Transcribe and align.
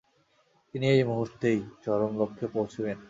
তিনি 0.73 0.85
এই 0.89 1.03
মুহূর্তেই 1.03 1.59
চরম 1.83 2.11
লক্ষ্যে 2.19 2.47
পৌঁছিবেন। 2.47 2.97